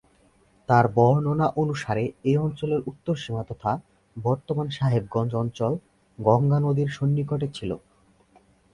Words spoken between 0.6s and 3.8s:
তার বর্ণনা অনুসারে এই অঞ্চলের উত্তর সীমা তথা